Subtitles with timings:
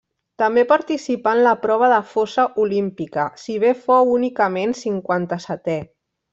[0.43, 5.81] També participà en la prova de fossa olímpica, si bé fou únicament cinquanta-setè.